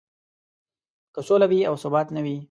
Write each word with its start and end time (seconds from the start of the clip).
که 1.13 1.21
سوله 1.27 1.47
وي 1.51 1.59
او 1.69 1.75
ثبات 1.83 2.07
نه 2.15 2.21
وي. 2.25 2.37